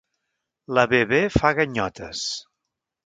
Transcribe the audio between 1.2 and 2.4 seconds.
fa ganyotes.